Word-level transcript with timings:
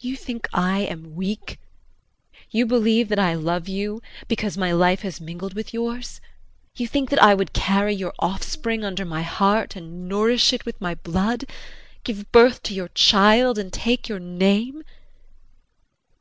You 0.00 0.16
think 0.16 0.48
I 0.52 0.80
am 0.80 1.14
weak; 1.14 1.60
you 2.50 2.66
believe 2.66 3.08
that 3.10 3.18
I 3.20 3.34
love 3.34 3.68
you 3.68 4.02
because 4.26 4.58
my 4.58 4.72
life 4.72 5.02
has 5.02 5.20
mingled 5.20 5.54
with 5.54 5.72
yours; 5.72 6.20
you 6.76 6.88
think 6.88 7.10
that 7.10 7.22
I 7.22 7.34
would 7.34 7.52
carry 7.52 7.94
your 7.94 8.12
offspring 8.18 8.84
under 8.84 9.04
my 9.04 9.22
heart, 9.22 9.76
and 9.76 10.08
nourish 10.08 10.52
it 10.52 10.66
with 10.66 10.80
my 10.80 10.96
blood 10.96 11.44
give 12.02 12.32
birth 12.32 12.64
to 12.64 12.74
your 12.74 12.88
child 12.88 13.56
and 13.56 13.72
take 13.72 14.08
your 14.08 14.18
name! 14.18 14.82